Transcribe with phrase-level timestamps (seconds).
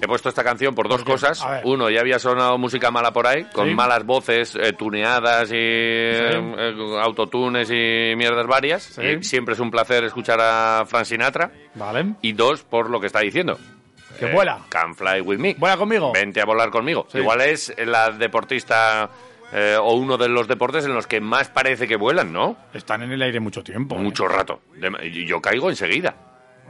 [0.00, 1.44] He puesto esta canción por dos cosas.
[1.64, 3.74] Uno, ya había sonado música mala por ahí, con Sí.
[3.74, 8.98] malas voces, eh, tuneadas y eh, eh, autotunes y mierdas varias.
[8.98, 11.50] Y siempre es un placer escuchar a Frank Sinatra.
[11.74, 12.14] Vale.
[12.22, 13.58] Y dos, por lo que está diciendo.
[14.18, 14.58] Que Eh, vuela.
[14.68, 15.54] Can fly with me.
[15.58, 16.12] ¿Vuela conmigo?
[16.12, 17.06] Vente a volar conmigo.
[17.10, 17.18] Sí.
[17.18, 19.10] Igual es la deportista
[19.52, 22.56] eh, o uno de los deportes en los que más parece que vuelan, ¿no?
[22.74, 23.96] Están en el aire mucho tiempo.
[23.96, 23.98] ¿eh?
[23.98, 24.60] Mucho rato.
[25.26, 26.14] Yo caigo enseguida.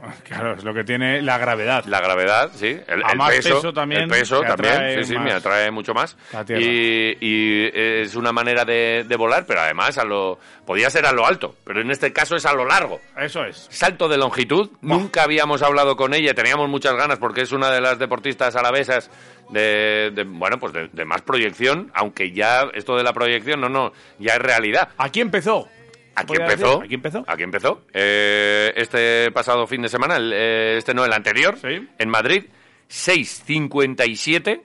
[0.23, 1.85] Claro, es lo que tiene la gravedad.
[1.85, 2.79] La gravedad, sí.
[2.87, 5.93] El, A el más peso, peso también, El peso también, sí, sí, me atrae mucho
[5.93, 6.17] más.
[6.49, 11.11] Y, y es una manera de, de volar, pero además a lo podía ser a
[11.11, 12.99] lo alto, pero en este caso es a lo largo.
[13.17, 13.67] Eso es.
[13.71, 17.81] Salto de longitud, nunca habíamos hablado con ella, teníamos muchas ganas porque es una de
[17.81, 19.09] las deportistas alavesas
[19.49, 23.69] de, de, bueno, pues de, de más proyección, aunque ya esto de la proyección no,
[23.69, 24.89] no, ya es realidad.
[24.97, 25.67] Aquí empezó.
[26.15, 26.81] Aquí ¿Podría empezó.
[26.81, 27.23] Aquí empezó.
[27.27, 27.81] Aquí empezó.
[27.93, 31.87] Eh, este pasado fin de semana, el, eh, este no, el anterior, Sí.
[31.97, 32.45] en Madrid,
[32.89, 34.61] 6.57,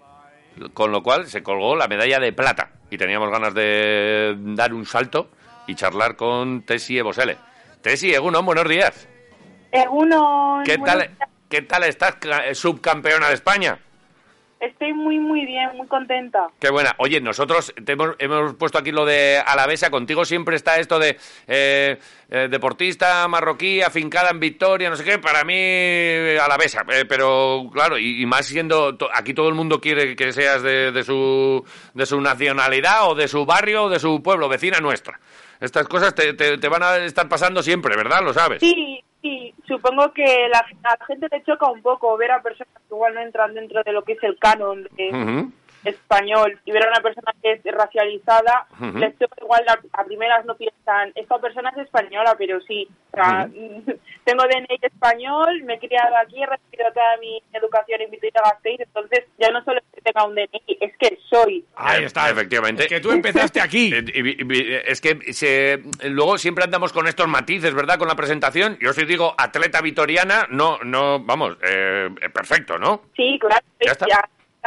[0.72, 2.70] con lo cual se colgó la medalla de plata.
[2.90, 5.30] Y teníamos ganas de dar un salto
[5.66, 7.36] y charlar con Tessie Ebosele.
[7.82, 9.08] Tessie, Egunon, buenos días.
[9.70, 10.64] Egunon.
[10.64, 11.28] ¿Qué buenos tal, días.
[11.48, 13.78] ¿Qué tal estás, eh, subcampeona de España?
[14.66, 16.46] Estoy muy, muy bien, muy contenta.
[16.58, 16.94] Qué buena.
[16.98, 19.90] Oye, nosotros te hemos, hemos puesto aquí lo de Alavesa.
[19.90, 21.98] Contigo siempre está esto de eh,
[22.30, 25.18] eh, deportista marroquí, afincada en Victoria, no sé qué.
[25.18, 25.54] Para mí,
[26.40, 26.84] Alavesa.
[26.92, 28.96] Eh, pero, claro, y, y más siendo...
[28.96, 33.14] to- Aquí todo el mundo quiere que seas de, de su, de su nacionalidad o
[33.14, 35.20] de su barrio o de su pueblo, vecina nuestra.
[35.60, 38.22] Estas cosas te, te- te van a estar pasando siempre, ¿verdad?
[38.22, 38.60] Lo sabes.
[38.60, 42.94] Sí, sí, supongo que la, la gente le choca un poco ver a personas que
[42.94, 45.48] igual no entran dentro de lo que es el canon de.
[45.84, 50.44] Español y ver a una persona que es racializada, les choca igual a, a primeras
[50.44, 53.48] no piensan, esta persona es española, pero sí, o sea,
[54.24, 59.24] tengo DNI español, me he criado aquí, he recibido toda mi educación en Vitoria-Gasteiz, entonces
[59.38, 61.64] ya no solo es que tenga un DNI, es que soy.
[61.76, 62.30] Ahí está.
[62.30, 62.82] efectivamente.
[62.84, 63.92] Es que tú empezaste aquí.
[64.56, 67.98] Eh, Es que se- luego siempre andamos con estos matices, ¿verdad?
[67.98, 68.76] Con la presentación.
[68.80, 73.02] Yo si digo atleta vitoriana, no, no, vamos, eh, eh, perfecto, ¿no?
[73.16, 74.06] Sí, claro, Ya está.
[74.08, 74.20] ya,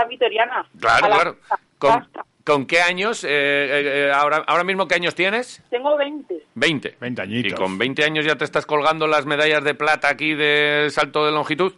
[0.05, 0.65] vitoriana.
[0.79, 1.37] Claro, claro.
[1.77, 2.07] ¿Con,
[2.43, 3.23] con qué años?
[3.23, 5.61] eh, eh, eh, ahora, ahora mismo, ¿qué años tienes?
[5.69, 6.43] Tengo 20.
[6.55, 6.95] 20.
[6.99, 7.51] 20 añitos.
[7.51, 11.25] ¿Y con 20 años ya te estás colgando las medallas de plata aquí de salto
[11.25, 11.73] de longitud?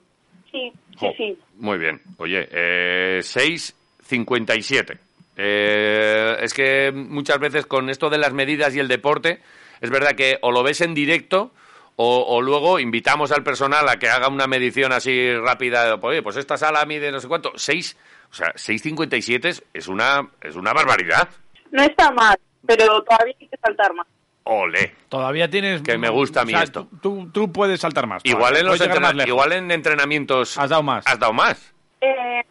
[0.52, 1.38] Sí, sí, Jo, sí.
[1.58, 2.02] Muy bien.
[2.18, 4.98] Oye, eh, 6.57.
[5.42, 9.40] Eh, es que muchas veces con esto de las medidas y el deporte,
[9.80, 11.52] es verdad que o lo ves en directo
[12.02, 15.96] o, o luego invitamos al personal a que haga una medición así rápida.
[16.02, 17.52] Oye, pues esta sala mide no sé cuánto.
[17.54, 17.98] 6,
[18.32, 21.28] o sea, 6.57 es, es, una, es una barbaridad.
[21.72, 24.08] No está mal, pero todavía hay que saltar más.
[24.44, 24.96] Ole.
[25.10, 25.82] Todavía tienes...
[25.82, 26.88] Que me gusta a mí o sea, esto.
[27.02, 28.22] Tú, tú, puedes saltar más.
[28.24, 28.80] Igual en, los
[29.28, 30.58] igual en entrenamientos...
[30.58, 31.06] Has dado más.
[31.06, 31.74] Has dado más.
[32.00, 32.42] Eh,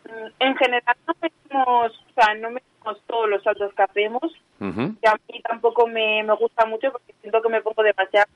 [0.41, 4.25] en general no medimos, o sea, no medimos todos los saltos que hacemos,
[4.61, 4.95] Ujú.
[5.01, 8.29] que a mí tampoco me, me gusta mucho porque siento que me pongo demasiadas,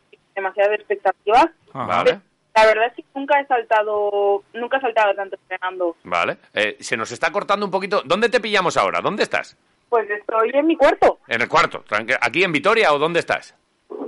[0.43, 1.47] demasiadas expectativas.
[1.73, 2.21] Vale.
[2.55, 5.97] La verdad es que nunca he saltado, nunca he saltado tanto entrenando.
[6.05, 6.37] Vale.
[6.53, 8.03] Eh, se nos está cortando un poquito.
[8.05, 9.01] ¿Dónde te pillamos ahora?
[9.01, 9.57] ¿Dónde estás?
[9.89, 11.19] Pues estoy en mi cuarto.
[11.29, 11.85] En el cuarto.
[12.21, 13.55] ¿Aquí en Vitoria o dónde estás?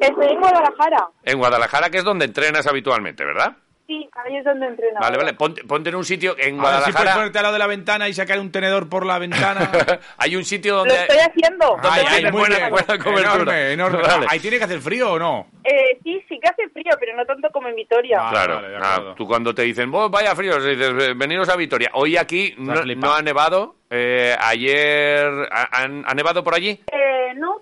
[0.01, 1.09] Estoy en Guadalajara.
[1.23, 3.57] En Guadalajara, que es donde entrenas habitualmente, ¿verdad?
[3.87, 4.99] Sí, ahí es donde entreno.
[4.99, 5.35] Vale, vale.
[5.35, 7.15] Ponte, ponte en un sitio en Guadalajara.
[7.15, 9.71] ponerte al lado de la ventana y sacar un tenedor por la ventana.
[10.17, 10.95] Hay un sitio Lo donde.
[10.95, 11.67] estoy haciendo.
[11.83, 12.71] ¿Dónde Ay, ay, tienes muy buena- bien.
[12.71, 13.21] buena cobertura?
[13.35, 13.99] Enorme, enorme.
[14.03, 14.27] Vale.
[14.31, 15.49] ¿Ahí tiene que hacer frío o no?
[15.65, 18.19] Eh, sí, sí que hace frío, pero no tanto como en Vitoria.
[18.23, 21.57] Ah, Claro, vale, ah, tú cuando te dicen, "Oh, vaya frío, dices, "Eh, veniros a
[21.57, 21.91] Vitoria.
[21.95, 26.81] Hoy aquí no, ha nevado, eh, ayer ¿ha, han- ¿ha nevado por allí?
[26.91, 27.04] Eh,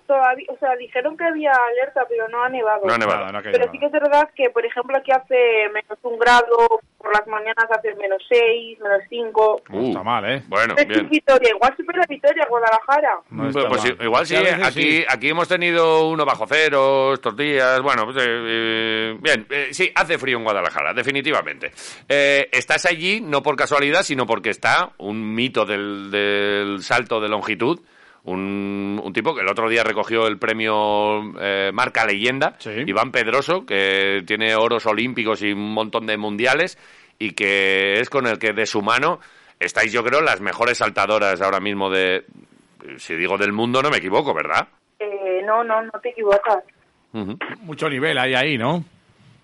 [0.05, 2.81] todavía, o sea, dijeron que había alerta, pero no ha nevado.
[2.85, 3.31] No ha nevado.
[3.31, 6.17] No ha caído Pero sí que es verdad que, por ejemplo, aquí hace menos un
[6.17, 9.61] grado, por las mañanas hace menos seis, menos cinco.
[9.69, 10.41] No está mal, ¿eh?
[10.47, 11.09] Bueno, Es bien.
[11.09, 13.19] Vitoria, igual supera Vitoria, Guadalajara.
[13.29, 15.05] No Pues, pues igual sí, aquí, sí.
[15.07, 17.81] aquí hemos tenido uno bajo cero estos días.
[17.81, 21.71] Bueno, pues, eh, eh, bien, eh, sí, hace frío en Guadalajara, definitivamente.
[22.07, 27.29] Eh, estás allí no por casualidad, sino porque está un mito del, del salto de
[27.29, 27.79] longitud.
[28.25, 32.71] Un, un tipo que el otro día recogió el premio eh, Marca Leyenda, Sí.
[32.87, 36.77] Iván Pedroso, que tiene oros olímpicos y un montón de mundiales,
[37.19, 39.19] y que es con el que de su mano
[39.59, 42.23] estáis, yo creo, las mejores saltadoras ahora mismo de,
[42.97, 44.67] si digo del mundo, no me equivoco, ¿verdad?
[44.99, 46.59] Eh, no, no, no te equivocas.
[47.61, 48.83] Mucho nivel hay ahí, ¿no?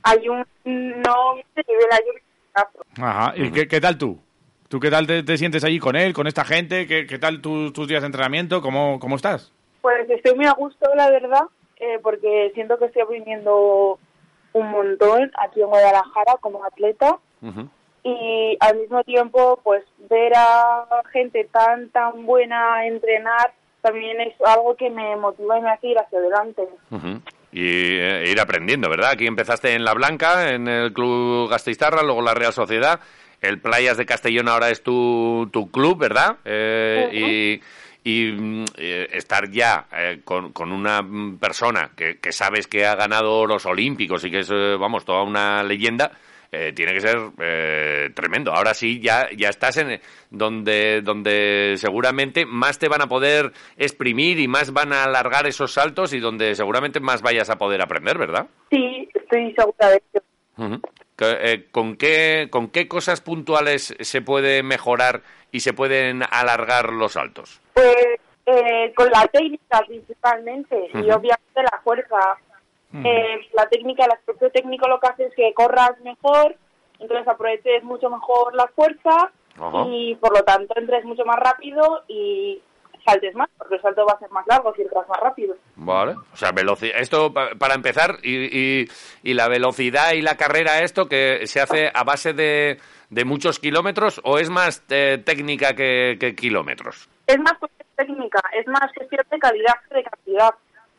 [0.04, 3.04] hay un no de nivel hay un.
[3.04, 3.34] Ajá.
[3.36, 4.20] ¿Y qué, qué tal tú?
[4.70, 6.88] ¿Tú qué tal te, te sientes allí con él, con esta gente?
[6.88, 8.62] ¿Qué, qué tal tu- tus días de entrenamiento?
[8.62, 9.52] ¿Cómo, cómo estás?
[9.82, 11.44] Pues estoy muy a gusto, la verdad,
[11.78, 13.98] eh, porque siento que estoy aprendiendo
[14.54, 17.18] un montón aquí en Guadalajara como atleta
[18.04, 24.76] y al mismo tiempo pues ver a gente tan tan buena entrenar también es algo
[24.76, 26.64] que me motiva y me hace ir hacia adelante.
[27.52, 29.12] Y eh, ir aprendiendo, ¿verdad?
[29.12, 33.00] Aquí empezaste en La Blanca, en el Club Gasteiztarra, luego la Real Sociedad.
[33.42, 36.38] El Playas de Castellón ahora es tu, tu club, ¿verdad?
[36.46, 37.62] Eh.
[38.04, 41.06] Y, y, eh, estar ya eh, con, con una
[41.40, 45.24] persona que, que sabes que ha ganado oros olímpicos y que es, eh, vamos, toda
[45.24, 46.12] una leyenda,
[46.52, 48.52] eh, tiene que ser eh, tremendo.
[48.52, 50.02] Ahora sí, ya, ya estás en
[50.32, 55.74] donde, donde seguramente más te van a poder exprimir y más van a alargar esos
[55.74, 58.48] saltos y donde seguramente más vayas a poder aprender, ¿verdad?
[58.72, 60.82] Sí, estoy segura de ello.
[61.72, 65.22] ¿Con qué, ¿Con qué cosas puntuales se puede mejorar
[65.52, 67.62] y se pueden alargar los saltos?
[67.74, 72.38] Pues eh, con la técnica principalmente y obviamente la fuerza.
[73.04, 76.56] Eh, la técnica, el aspecto técnico lo que hace es que corras mejor,
[76.98, 79.32] entonces aproveches mucho mejor la fuerza
[79.88, 82.62] y por lo tanto entres mucho más rápido y
[83.04, 85.56] saltes más, porque el salto va a ser más largo si entras más rápido.
[85.76, 86.14] Vale.
[86.34, 86.96] O sea, velocidad.
[87.00, 88.36] Esto pa- para empezar, y,
[88.82, 88.88] y-
[89.24, 92.80] y la velocidad y la carrera, esto que se hace a base de,
[93.10, 97.10] de muchos kilómetros o es más eh, técnica que, que kilómetros?
[97.28, 100.50] Es más cuestión técnica, es más cuestión de calidad que de cantidad.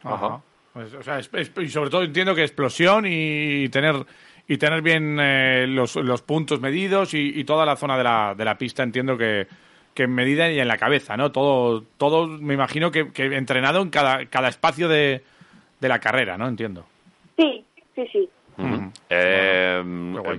[0.05, 0.41] Ajá.
[0.73, 3.97] Pues, o sea, es- es- y sobre todo entiendo que explosión y tener
[4.47, 8.35] y tener bien eh, los, los puntos medidos y, y toda la zona de la,
[8.37, 9.47] de la pista entiendo que,
[9.95, 11.33] que en medida y en la cabeza, ¿no?
[11.33, 15.23] Todo, todo me imagino que, que entrenado en cada, cada espacio de,
[15.81, 16.47] de la carrera, ¿no?
[16.49, 16.87] Entiendo.
[17.37, 17.65] Sí,
[17.95, 18.29] sí, sí.
[19.09, 19.83] Eh.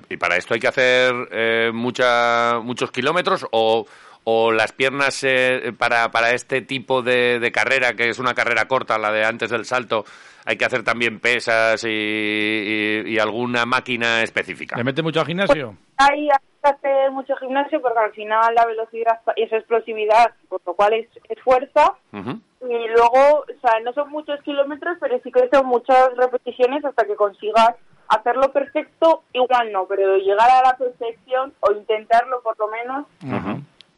[0.09, 3.85] ¿Y para esto hay que hacer eh, mucha, muchos kilómetros o,
[4.23, 8.67] o las piernas eh, para, para este tipo de, de carrera, que es una carrera
[8.67, 10.05] corta, la de antes del salto,
[10.45, 14.77] hay que hacer también pesas y, y- y alguna máquina específica?
[14.77, 15.75] ¿Le mete mucho al gimnasio?
[15.97, 20.93] Hay que hacer mucho gimnasio porque al final la velocidad es explosividad, por lo cual
[20.93, 21.93] es, es fuerza.
[22.13, 27.05] Y luego, o sea, no son muchos kilómetros, pero sí que son muchas repeticiones hasta
[27.05, 27.75] que consigas
[28.07, 29.23] hacerlo perfecto.
[29.33, 33.05] Igual no, pero llegar a la perfección o intentarlo por lo menos.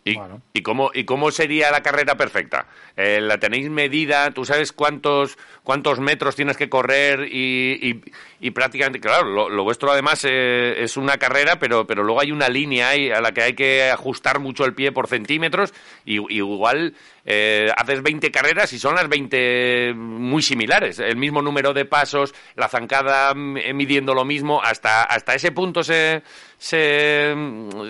[0.06, 0.42] ¿Y, Bueno.
[0.54, 2.68] y cómo, ¿Y cómo sería la carrera perfecta?
[2.98, 4.32] Eh, ¿La tenéis medida?
[4.32, 7.28] ¿Tú sabes cuántos, cuántos metros tienes que correr?
[7.32, 8.02] Y, y-
[8.42, 12.34] y prácticamente, claro, lo, lo vuestro además eh, es una carrera, pero, pero luego hay
[12.34, 15.74] una línea ahí a la que hay que ajustar mucho el pie por centímetros.
[16.04, 16.94] Y, y igual
[17.26, 21.00] eh, haces 20 carreras y son las 20 muy similares.
[21.00, 24.62] El mismo número de pasos, la zancada mm, eh, midiendo lo mismo.
[24.62, 26.22] Hasta, hasta ese punto se...
[26.64, 27.36] se,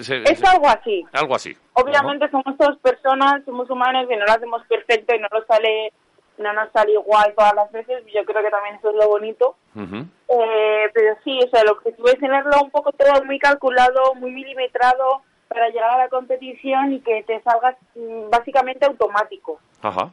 [0.01, 1.05] se- Es se- algo así.
[1.13, 1.55] algo así.
[1.73, 5.93] Obviamente somos todas personas, somos humanos y no lo hacemos perfecto y no nos sale
[6.39, 8.03] no nos sale igual todas las veces.
[8.11, 9.55] Yo creo que también eso es lo bonito.
[9.75, 14.31] Eh, pero sí, o sea, el objetivo es tenerlo un poco todo muy calculado, muy
[14.31, 19.59] milimetrado para llegar a la competición y que te salgas mm, básicamente automático.
[19.83, 20.09] Ajá.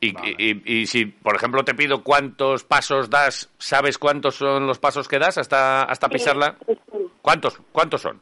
[0.00, 0.34] Y, Vale.
[0.38, 5.08] y- y si, por ejemplo, te pido cuántos pasos das, ¿sabes cuántos son los pasos
[5.08, 6.54] que das hasta, hasta pisarla?
[6.64, 7.05] Sí, sí.
[7.26, 7.58] ¿Cuántos?
[7.72, 8.20] ¿Cuántos son?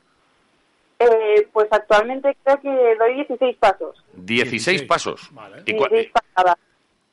[0.99, 4.03] Eh, pues actualmente creo que doy 16 pasos.
[4.15, 4.83] 16, 16.
[4.85, 5.29] pasos.
[5.35, 5.63] Vale.
[5.67, 6.57] ¿Y, cua- 16 pasadas.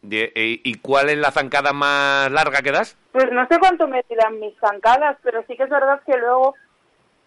[0.01, 2.97] die- y- cuál es la zancada más larga que das?
[3.11, 6.55] Pues no sé cuánto me tiran mis zancadas, pero sí que es verdad que luego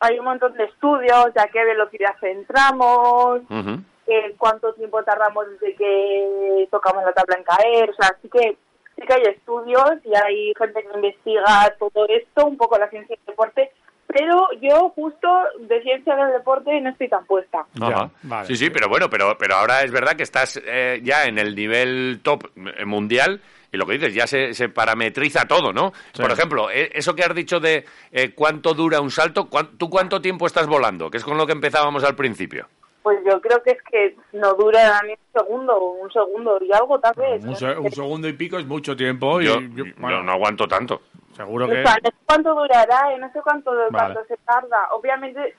[0.01, 3.81] hay un montón de estudios de a qué velocidad entramos, Ujú.
[4.07, 8.57] eh, cuánto tiempo tardamos desde que tocamos la tabla en caer, o sea, sí que
[8.97, 13.15] sí que hay estudios y hay gente que investiga todo esto, un poco la ciencia
[13.15, 13.71] del deporte,
[14.15, 15.29] pero yo justo
[15.61, 17.67] de ciencia del deporte no estoy tan puesta.
[17.75, 18.11] Ya, Ajá.
[18.23, 18.47] vale.
[18.47, 21.55] Sí, sí, pero bueno, pero, pero ahora es verdad que estás eh, ya en el
[21.55, 22.45] nivel top
[22.79, 23.41] eh, mundial
[23.73, 25.93] y lo que dices, ya se, se parametriza todo, ¿no?
[26.13, 26.23] Sí.
[26.23, 29.91] Por ejemplo, eh, eso que has dicho de eh, cuánto dura un salto, ¿cuán- ¿tú
[29.91, 31.11] cuánto tiempo estás volando?
[31.11, 32.69] Que es con lo que empezábamos al principio.
[33.03, 36.99] Pues yo creo que es que no dura ni un segundo, un segundo y algo
[37.01, 37.45] tal vez.
[37.45, 40.33] Un, se- un segundo y pico es mucho tiempo y Yo, yo- yo bueno, no
[40.33, 41.03] aguanto tanto.
[41.35, 41.83] Seguro O que...
[41.83, 43.89] sea, no sé cuánto durará, eh, no sé cuánto, Vale.
[43.91, 44.89] cuánto se tarda.
[44.93, 45.55] Obviamente,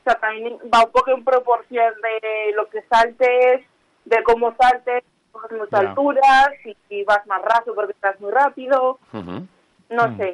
[0.00, 3.64] o sea, también va un poco en proporción de lo que saltes,
[4.04, 5.02] de cómo saltes,
[5.32, 5.88] coges muchas Ya.
[5.88, 9.46] alturas, si, si vas más raso porque estás muy rápido, Ujú.
[9.90, 10.16] no Mm.
[10.18, 10.32] sé.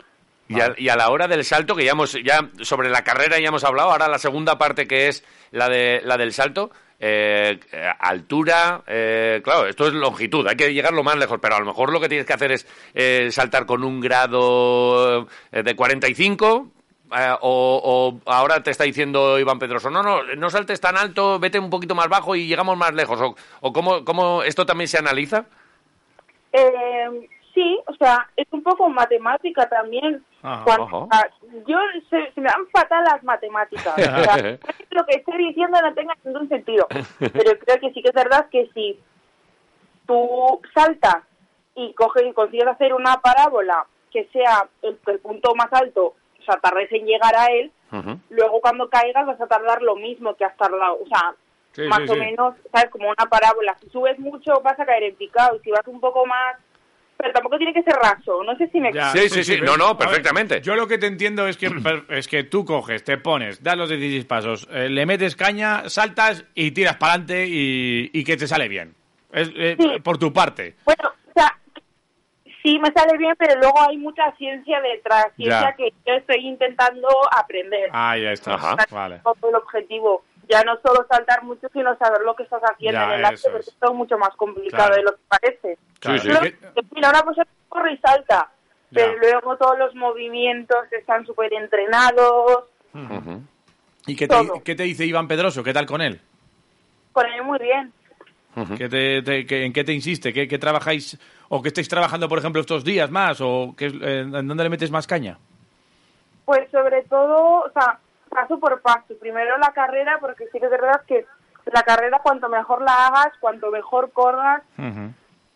[0.48, 3.38] Y, a, y a la hora del salto, que ya hemos, ya sobre la carrera
[3.38, 6.70] ya hemos hablado, ahora la segunda parte que es la de la del salto,
[7.04, 7.58] eh,
[7.98, 11.66] altura, eh, claro, esto es longitud, hay que llegar lo más lejos, pero a lo
[11.66, 16.68] mejor lo que tienes que hacer es eh, saltar con un grado eh, de 45,
[17.18, 21.40] eh, o, o ahora te está diciendo Iván Pedroso, no, no, no saltes tan alto,
[21.40, 23.20] vete un poquito más bajo y llegamos más lejos?
[23.20, 25.46] ¿O, o cómo, cómo esto también se analiza?
[26.52, 30.22] Eh, sí, o sea, es un poco matemática también.
[30.42, 31.28] Ajá, Cuando- ajá.
[31.66, 31.78] yo
[32.10, 33.94] se, se me dan fatal las matemáticas.
[33.96, 34.36] O sea,
[34.90, 36.86] lo que estoy diciendo no tenga ningún sentido.
[37.18, 38.98] Pero creo que sí que es verdad que si
[40.06, 41.18] tú saltas
[41.74, 46.06] y coges y consigues hacer una parábola que sea el, el punto más alto,
[46.40, 47.70] o sea, tardes en llegar a él,
[48.30, 50.98] luego cuando caigas vas a tardar lo mismo que has tardado.
[51.02, 51.34] O sea,
[51.74, 52.20] Sí, más sí, o sí.
[52.20, 52.90] menos, ¿sabes?
[52.90, 53.74] Como una parábola.
[53.80, 56.56] Si subes mucho vas a caer en picado y si vas un poco más...
[57.22, 58.42] Pero tampoco tiene que ser raso.
[58.42, 58.92] No sé si me...
[58.92, 59.60] Ya, Sí, sí, sí.
[59.62, 60.60] No, no, ver, perfectamente.
[60.60, 61.70] yo lo que te entiendo es que,
[62.08, 66.44] es que tú coges, te pones, das los 16 pasos, eh, le metes caña, saltas
[66.54, 68.94] y tiras para adelante y, y que te sale bien.
[69.32, 70.00] Es, eh, Sí.
[70.02, 70.74] Por tu parte.
[70.84, 71.56] Bueno, o sea,
[72.62, 75.26] sí me sale bien, pero luego hay mucha ciencia detrás.
[75.36, 75.76] Ciencia Ya.
[75.76, 77.88] que yo estoy intentando aprender.
[77.92, 78.54] Ah, ya está.
[78.54, 78.76] Ajá.
[78.90, 79.20] Vale.
[79.22, 80.24] Poco el objetivo.
[80.48, 83.48] Ya no solo saltar mucho, sino saber lo que estás haciendo Ya, en el acto,
[83.52, 83.76] porque es.
[83.78, 84.96] todo mucho más complicado Claro.
[84.96, 85.78] de lo que parece.
[86.00, 86.28] Claro, sí.
[86.28, 88.50] que, mira, una persona corre y salta,
[88.90, 89.06] Ya.
[89.06, 92.64] pero luego todos los movimientos están súper entrenados.
[94.06, 94.62] ¿Y qué te, todo.
[94.64, 95.62] qué te dice Iván Pedroso?
[95.62, 96.20] ¿Qué tal con él?
[97.12, 97.92] Con él muy bien.
[98.76, 100.32] ¿Qué te- te- qué- ¿En qué te insiste?
[100.32, 101.18] ¿Qué, qué trabajáis?
[101.48, 103.40] ¿O qué estáis trabajando, por ejemplo, estos días más?
[103.40, 105.38] ¿O qué, es- eh, en dónde le metes más caña?
[106.44, 107.98] Pues sobre todo, o sea,
[108.32, 109.14] paso por paso.
[109.20, 111.26] Primero la carrera, porque sí que es verdad que
[111.66, 114.62] la carrera cuanto mejor la hagas, cuanto mejor corras,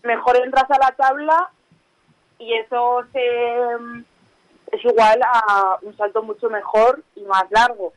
[0.02, 1.50] mejor entras a la tabla
[2.38, 3.56] y eso se,
[4.72, 7.92] es igual a un salto mucho mejor y más largo.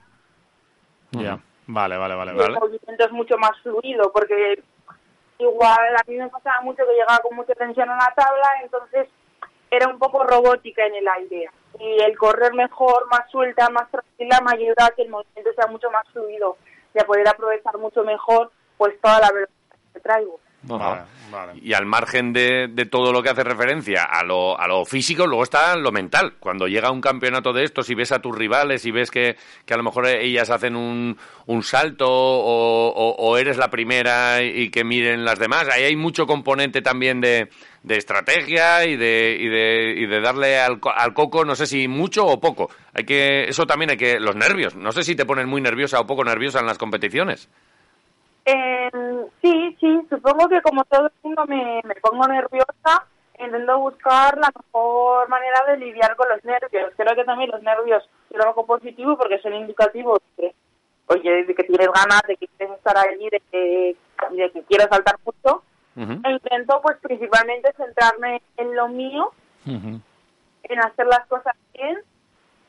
[1.12, 1.40] Ya.
[1.68, 2.34] Vale, vale, vale.
[2.34, 2.54] Y vale.
[2.54, 4.64] el movimiento es mucho más fluido porque
[5.38, 9.08] igual a mí me pasaba mucho que llegaba con mucha tensión a la tabla, entonces
[9.70, 11.50] era un poco robótica en el aire.
[11.78, 15.68] Y el correr mejor, más suelta, más tranquila, me ayuda a que el movimiento sea
[15.68, 16.58] mucho más fluido
[16.94, 20.40] y a poder aprovechar mucho mejor pues toda la velocidad que traigo.
[20.64, 21.02] Vale,
[21.32, 21.54] vale.
[21.64, 25.26] Y al margen de, de todo lo que hace referencia a lo, a lo físico,
[25.26, 26.34] luego está lo mental.
[26.40, 29.74] Cuando llega un campeonato de estos y ves a tus rivales y ves que, que
[29.74, 34.70] a lo mejor ellas hacen un, un salto o, o- o eres la primera y
[34.70, 37.50] que miren las demás, ahí hay mucho componente también de,
[37.84, 41.88] de estrategia y de, y de, y de darle al, al coco, no sé si
[41.88, 42.70] mucho o poco.
[42.94, 44.76] Hay que, eso también hay que, los nervios.
[44.76, 47.48] No sé si te ponen muy nerviosa o poco nerviosa en las competiciones.
[48.52, 48.90] Eh,
[49.42, 53.06] sí, sí, supongo que como todo el mundo me, me pongo nerviosa,
[53.38, 56.92] intento buscar la mejor manera de lidiar con los nervios.
[56.98, 60.56] Creo que también los nervios son algo positivo porque son indicativos de,
[61.08, 63.96] oye, de que tienes ganas, de que quieres estar allí, de que,
[64.32, 65.64] de que quieres saltar mucho.
[65.96, 69.32] E intento pues principalmente centrarme en lo mío,
[69.66, 71.98] en hacer las cosas bien,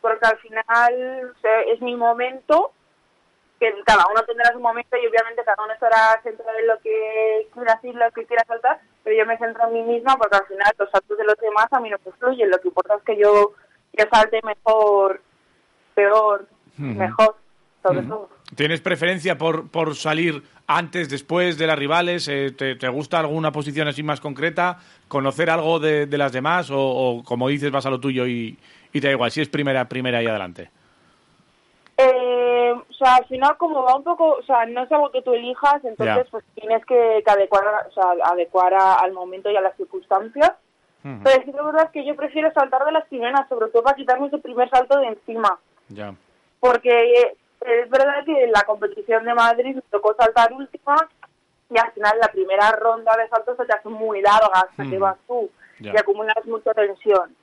[0.01, 2.73] porque al final o sea, es mi momento,
[3.61, 7.47] que cada uno tendrá su momento y obviamente cada uno estará centrado en lo que
[7.53, 10.47] quiera decir, lo que quiera saltar, pero yo me centro en mí misma porque al
[10.47, 13.03] final los saltos de los demás a mí no me influyen, lo que importa es
[13.03, 13.53] que yo,
[13.93, 15.21] yo salte mejor,
[15.95, 16.47] peor,
[16.79, 17.37] mejor,
[17.83, 18.31] sobre todo.
[18.57, 22.27] ¿Tienes preferencia por, por salir antes, después de las rivales?
[22.29, 24.79] Eh, ¿te, te gusta alguna posición así más concreta?
[25.07, 26.71] ¿Conocer algo de, de las demás?
[26.71, 28.59] O, o, como dices, vas a lo tuyo y,
[28.93, 29.31] y te da igual?
[29.31, 30.71] Si es primera, primera y adelante.
[31.97, 32.50] Eh,
[33.05, 35.83] sea, al final como va un poco, o sea, no es algo que tú elijas,
[35.85, 36.31] entonces Ya.
[36.31, 40.53] pues tienes que, que adecuar, o sea, adecuar a- al momento y a las circunstancias.
[41.03, 43.97] Pero sí que es verdad que yo prefiero saltar de las primeras, sobre todo para
[43.97, 45.59] quitarme ese primer salto de encima.
[45.89, 46.15] Ya.
[46.61, 50.97] Porque eh, es verdad que en la competición de Madrid me tocó saltar última
[51.71, 54.91] y al final la primera ronda de saltos se te hace muy larga hasta que
[54.97, 55.01] Ujú.
[55.01, 55.93] vas tú Ya.
[55.95, 57.35] y acumulas mucha tensión.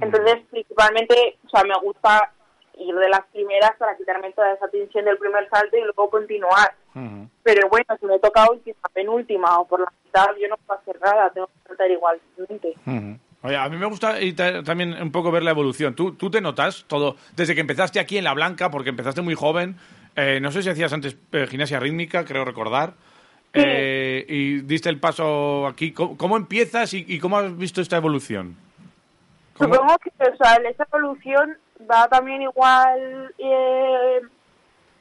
[0.00, 2.30] Entonces, principalmente, o sea, me gusta
[2.78, 6.74] ir de las primeras para quitarme toda esa tensión del primer salto y luego continuar.
[7.42, 11.00] Pero bueno, si me toca última, penúltima o por la mitad, yo no puedo hacer
[11.00, 12.74] nada, tengo que saltar igualmente.
[13.42, 15.94] Oye, a mí me gusta y también un poco ver la evolución.
[15.94, 19.34] ¿Tú, tú te notas todo, desde que empezaste aquí en La Blanca, porque empezaste muy
[19.34, 19.76] joven,
[20.16, 22.94] eh, no sé si hacías antes eh, gimnasia rítmica, creo recordar,
[23.54, 23.62] Sí.
[23.64, 25.92] eh, y diste el paso aquí.
[25.92, 28.56] ¿Cómo, cómo empiezas y, y cómo has visto esta evolución?
[29.56, 29.74] ¿Cómo?
[29.74, 31.56] Supongo que o sea, esa evolución
[31.90, 34.20] va también igual eh,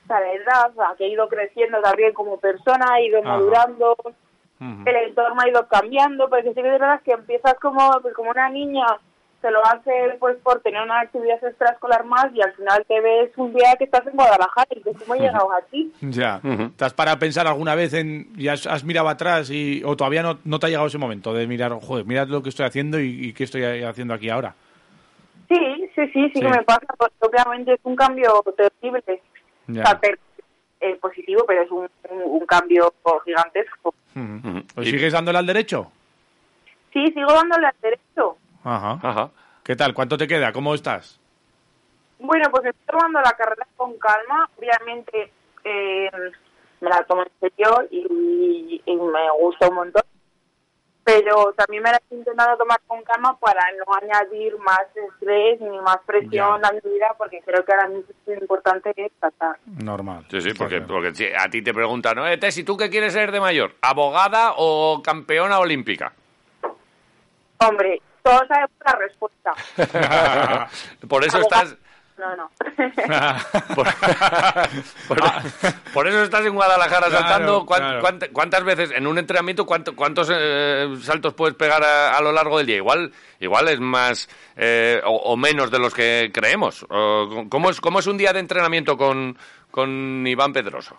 [0.10, 3.30] a la edad, a que he ido creciendo también como persona, he ido Ajá.
[3.30, 3.96] madurando,
[4.60, 8.32] el entorno ha ido cambiando, porque sí que es verdad que empiezas como, pues, como
[8.32, 8.86] una niña,
[9.42, 13.30] te lo hace pues por tener una actividad extraescolar más y al final te ves
[13.38, 15.94] un día que estás en Guadalajara y que cómo he llegado aquí.
[16.02, 16.42] Ya.
[16.44, 16.72] Ujú.
[16.72, 19.96] ¿Te has parado a pensar alguna vez en, y has, has mirado atrás y, o
[19.96, 22.66] todavía no, no te ha llegado ese momento de mirar, joder, mirad lo que estoy
[22.66, 24.56] haciendo y, y qué estoy haciendo aquí ahora?
[25.48, 26.40] Sí, sí, sí, sí, Sí.
[26.42, 29.22] que me pasa, porque obviamente es un cambio terrible.
[29.68, 29.82] Ya.
[29.82, 30.20] O sea, per-
[30.82, 32.94] eh, positivo, pero es un, un, un cambio
[33.26, 33.94] gigantesco.
[34.76, 35.92] ¿Pues sigues dándole al derecho?
[36.94, 38.38] Sí, sigo dándole al derecho.
[38.64, 39.00] Ajá.
[39.02, 39.30] Ajá.
[39.64, 39.94] ¿Qué tal?
[39.94, 40.52] ¿Cuánto te queda?
[40.54, 41.20] ¿Cómo estás?
[42.20, 44.50] Bueno, pues estoy tomando la carrera con calma.
[44.58, 45.32] Obviamente
[45.64, 46.10] eh,
[46.82, 50.04] me la tomo en serio y, y me gusta un montón.
[51.08, 55.80] Pero también me la estoy intentando tomar con calma para no añadir más estrés ni
[55.80, 56.68] más presión Ya.
[56.68, 59.58] a mi vida, porque creo que ahora mismo es importante es tratar.
[59.66, 60.26] Normal.
[60.30, 62.28] Sí, sí, porque, porque si a ti te preguntan, ¿no?
[62.28, 63.76] Eh, Tess, ¿y tú qué quieres ser de mayor?
[63.82, 66.12] ¿Abogada o campeona olímpica?
[67.60, 69.54] Hombre, todos sabemos la respuesta.
[71.08, 71.64] por eso Abogada.
[71.64, 71.78] estás...
[72.18, 72.50] No, no.
[73.76, 73.86] Por,
[75.08, 75.22] por-
[75.94, 77.66] por eso estás en Guadalajara Claro, saltando.
[77.66, 78.02] ¿Cuán- claro.
[78.02, 82.32] cuánt- ¿Cuántas veces en un entrenamiento cuánto- cuántos eh, saltos puedes pegar a, a lo
[82.32, 82.78] largo del día?
[82.78, 86.86] Igual, igual es más eh, o, o menos de los que creemos.
[87.50, 89.38] ¿cómo, es, ¿Cómo es un día de entrenamiento con,
[89.70, 90.98] con Iván Pedroso?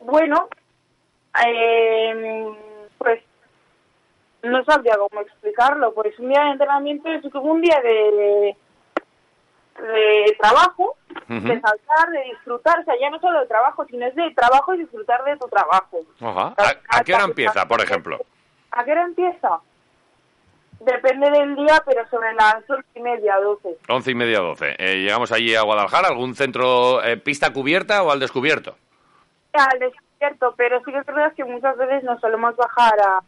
[0.00, 0.48] Bueno,
[1.46, 2.46] eh,
[2.96, 3.20] pues
[4.44, 5.92] no sabría cómo explicarlo.
[5.92, 8.56] Pues un día de entrenamiento es un día de, de
[10.38, 10.96] trabajo,
[11.28, 11.48] Ujú.
[11.48, 12.80] de saltar, de disfrutar.
[12.80, 15.48] O sea, ya no solo de trabajo, sino es de trabajo y disfrutar de tu
[15.48, 16.00] trabajo.
[16.20, 16.54] Ajá.
[16.56, 18.18] ¿A, a qué hora empieza, por ejemplo?
[18.70, 19.60] ¿A qué hora empieza?
[20.80, 23.78] Depende del día, pero sobre las once y media, doce.
[23.88, 24.74] Once y media, doce.
[24.78, 28.74] Eh, llegamos allí a Guadalajara, ¿algún centro, eh, pista cubierta o al descubierto?
[29.52, 33.20] Al desierto, pero sí que es verdad que muchas veces nos solemos bajar a,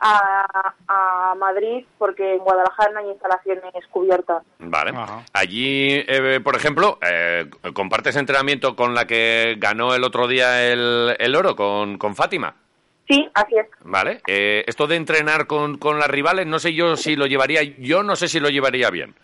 [0.00, 4.42] a, a Madrid porque en Guadalajara no hay instalaciones cubiertas.
[4.58, 4.92] Vale.
[4.94, 5.24] Ajá.
[5.32, 11.16] Allí, eh, por ejemplo, eh, compartes entrenamiento con la que ganó el otro día el,
[11.18, 12.54] el oro, con, con Fátima.
[13.08, 13.66] Sí, así es.
[13.82, 14.20] Vale.
[14.26, 18.02] Eh, esto de entrenar con, con las rivales, no sé yo si lo llevaría, yo
[18.02, 19.14] no sé si lo llevaría bien.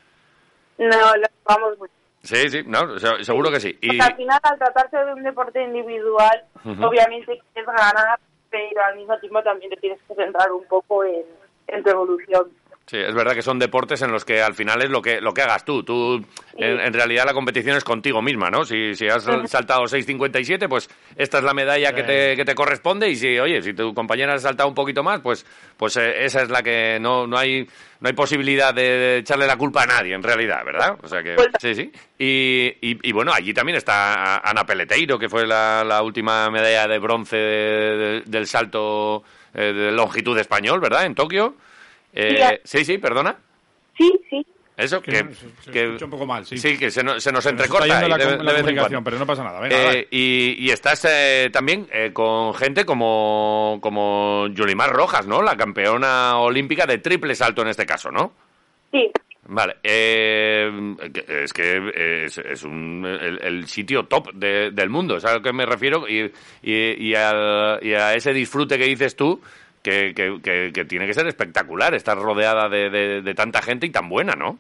[0.78, 1.88] No, lo vamos muy
[2.22, 3.76] Sí, sí, no, seguro que sí.
[3.80, 8.20] Y, al final, al tratarse de un deporte individual, obviamente quieres ganar,
[8.52, 11.24] pero al mismo tiempo también te tienes que centrar un poco en,
[11.68, 12.52] en evolución.
[12.92, 15.32] Sí, es verdad que son deportes en los que al final es lo que, lo
[15.34, 15.82] que hagas tú.
[15.82, 16.24] Tú,
[16.58, 18.64] en, en realidad, la competición es contigo misma, ¿no?
[18.64, 23.08] Si, si has saltado 6.57, pues esta es la medalla que, te, que te corresponde.
[23.08, 25.44] Y si, oye, si tu compañera ha saltado un poquito más, pues,
[25.76, 27.66] pues eh, esa es la que no, no hay
[28.00, 30.96] no hay posibilidad de echarle la culpa a nadie, en realidad, ¿verdad?
[31.02, 31.92] O sea que, Pues- sí, sí.
[32.18, 36.88] Y, y, y bueno, allí también está Ana Peleteiro, que fue la, la última medalla
[36.88, 39.22] de bronce de- de- del salto
[39.54, 41.04] eh, de longitud español, ¿verdad?
[41.06, 41.54] En Tokio.
[42.12, 43.36] Eh, Sí, sí, sí, perdona.
[43.96, 44.46] Sí, sí.
[44.74, 46.56] Eso, Que que, se- se que- escucha un poco mal, sí.
[46.78, 48.58] que se, nos- se nos Se nos entrecorta está yendo ahí la, de, la de
[48.60, 49.60] comunicación, pero no pasa nada.
[49.60, 55.42] Venga, Eh, y, y estás eh, también eh, con gente como, como Yulimar Rojas, ¿no?
[55.42, 58.32] La campeona olímpica de triple salto en este caso, ¿no?
[58.90, 59.10] Sí,
[59.44, 60.70] Vale, eh,
[61.12, 65.34] que- es que es, es un, el, el sitio top de- del mundo, es a
[65.34, 69.40] lo que me refiero, y, y, y a, y a ese disfrute que dices tú,
[69.82, 73.86] que, que, que- que tiene que ser espectacular, estar rodeada de, de- de tanta gente
[73.86, 74.58] y tan buena, ¿no?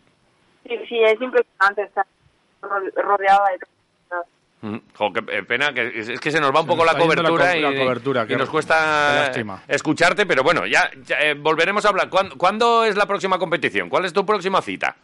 [0.64, 2.06] sí, sí, es impresionante estar
[2.62, 3.58] ro- rodeada de.
[4.64, 7.28] Mm, jo, qué pena, que es, que se nos va un poco la yendo la
[7.30, 9.60] cobertura, co- y, la cobertura, y nos cuesta lástima.
[9.66, 12.08] escucharte, pero bueno, ya, ya, eh, volveremos a hablar.
[12.08, 13.88] ¿Cuándo, cuándo es la próxima competición?
[13.88, 14.94] ¿Cuál es tu próxima cita?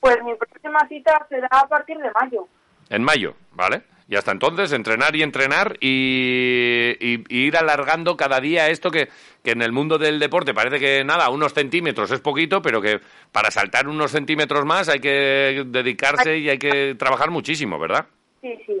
[0.00, 2.48] Pues mi próxima cita será a partir de mayo.
[2.90, 3.82] En mayo, ¿vale?
[4.10, 9.08] Y hasta entonces entrenar y entrenar y, y- y ir alargando cada día esto que,
[9.44, 13.00] que en el mundo del deporte parece que nada, unos centímetros es poquito, pero que
[13.32, 18.06] para saltar unos centímetros más hay que dedicarse y hay que trabajar muchísimo, ¿verdad?
[18.40, 18.76] Sí, sí.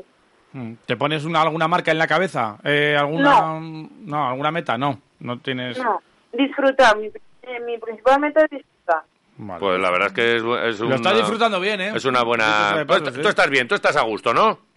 [0.54, 0.72] Mm.
[0.86, 2.56] ¿Te pones una, alguna marca en la cabeza?
[2.64, 4.28] Eh, ¿Alguna no.
[4.30, 4.78] alguna meta?
[4.78, 5.76] No, no tienes...
[5.76, 6.00] No,
[6.32, 6.96] disfrutar.
[6.96, 9.02] Mi, eh, mi principal meta es disfrutar.
[9.36, 9.60] Vale.
[9.60, 10.42] Pues la verdad es que es,
[10.74, 11.92] es Lo una, estás disfrutando bien, ¿eh?
[11.94, 12.78] Es una buena...
[12.78, 14.67] de Tú, tú estás bien, tú estás a gusto, ¿no?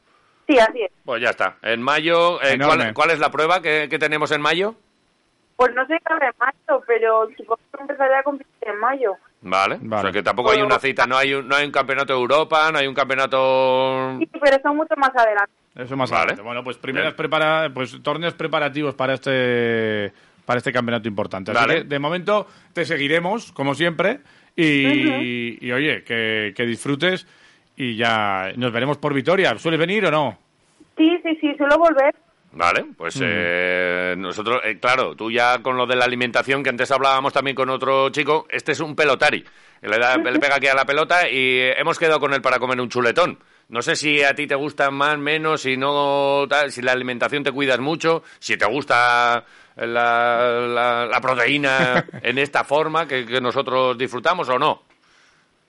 [0.47, 0.91] Sí, así es.
[1.05, 1.57] Pues ya está.
[1.61, 2.57] En mayo, eh.
[2.63, 4.75] ¿cuál, cuál es la prueba que, que tenemos en mayo?
[5.55, 9.13] Pues no sé qué habrá en mayo, pero supongo que empezaré a competir en mayo.
[9.41, 9.77] Vale.
[9.81, 9.99] Vale.
[9.99, 12.19] O sea que tampoco hay una cita, no hay un, no hay un campeonato de
[12.19, 14.17] Europa, no hay un campeonato...
[14.19, 15.51] Sí, pero son mucho más adelante.
[15.75, 16.21] Eso más Vale.
[16.21, 16.41] adelante.
[16.41, 20.11] Bueno, pues primeras prepara, pues torneos preparativos para este
[20.45, 21.51] para este campeonato importante.
[21.51, 21.75] Así Vale.
[21.75, 24.19] que de momento te seguiremos, como siempre,
[24.55, 27.25] y, y, oye, que, que disfrutes
[27.77, 29.57] y ya nos veremos por Vitoria.
[29.57, 30.37] ¿Sueles venir o no?
[30.97, 32.13] Sí, sí, sí, suelo volver.
[32.53, 36.91] Vale, pues eh, nosotros, eh, claro, tú ya con lo de la alimentación, que antes
[36.91, 39.43] hablábamos también con otro chico, este es un pelotari.
[39.81, 42.81] Le, da, le pega aquí a la pelota y hemos quedado con él para comer
[42.81, 43.39] un chuletón.
[43.69, 47.41] No sé si a ti te gusta más, menos, si no, tal, si la alimentación
[47.41, 49.45] te cuidas mucho, si te gusta
[49.77, 49.85] la,
[50.67, 54.83] la- la proteína en esta forma que, que nosotros disfrutamos o no.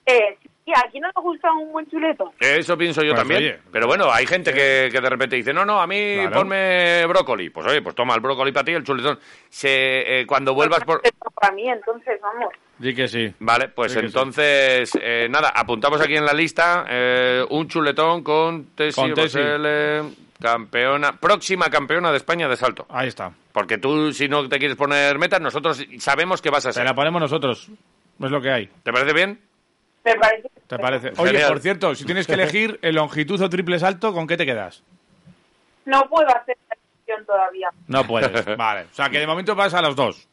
[0.04, 2.32] Eh, sí, ¿a quién no le gusta un buen chuleto?
[2.40, 3.38] Eso pienso yo Pues, también.
[3.42, 3.58] oye.
[3.70, 6.32] Pero bueno, hay gente que, que de repente dice, no, no, a mí Claro.
[6.36, 7.50] ponme brócoli.
[7.50, 9.18] Pues oye, pues toma el brócoli para ti, el chuletón.
[9.48, 11.00] Se, eh, cuando vuelvas por...
[11.40, 12.52] Para mí, entonces, vamos.
[12.78, 13.32] Di que sí.
[13.40, 14.06] Vale, pues Sí que sí.
[14.06, 19.38] entonces, eh, nada, apuntamos aquí en la lista eh, un chuletón con Tesi Con Tesi.
[20.40, 22.84] Campeona, próxima campeona de España de salto.
[22.88, 23.32] Ahí está.
[23.52, 26.84] Porque tú, si no te quieres poner metas, nosotros sabemos que vas a Se ser.
[26.84, 27.68] la ponemos nosotros.
[28.20, 28.68] Es lo que hay.
[28.82, 29.38] ¿Te parece bien?
[30.04, 30.50] Me parece.
[30.66, 31.12] ¿Te parece?
[31.18, 31.48] Oye, Genial.
[31.48, 34.82] por cierto, si tienes que elegir el longitud o triple salto, ¿con qué te quedas?
[35.84, 37.68] No puedo hacer la decisión todavía.
[37.88, 38.44] No puedes.
[38.56, 38.82] vale.
[38.90, 40.28] O sea, que de momento vas a los dos.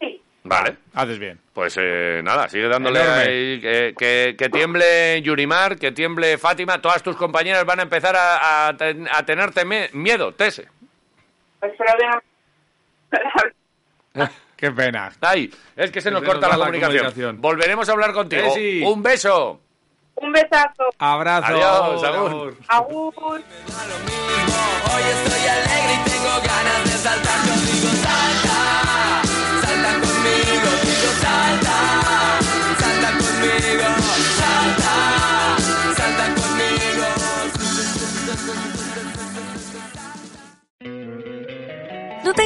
[0.00, 0.20] Sí.
[0.44, 0.76] Vale.
[0.94, 1.38] Haces bien.
[1.52, 3.22] Pues eh, nada, sigue dándole Enorme.
[3.22, 8.16] ahí, que, que- que tiemble Yurimar, que tiemble Fátima, todas tus compañeras van a empezar
[8.16, 10.66] a, a ten- a tenerte me- miedo, Tese.
[11.60, 12.06] Espero que
[14.62, 15.10] Qué pena.
[15.20, 16.98] Ay, es que se nos corta la, la comunicación.
[16.98, 17.40] comunicación.
[17.40, 18.54] Volveremos a hablar contigo.
[18.86, 19.60] Un beso.
[20.14, 20.84] Un besazo.
[21.00, 21.46] Abrazo.
[21.48, 22.56] Adiós, Agur.
[22.68, 23.12] Agur.
[23.24, 23.42] Hoy
[25.02, 27.61] estoy alegre y tengo ganas de saltar